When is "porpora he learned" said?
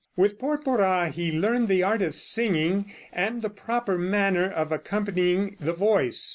0.39-1.67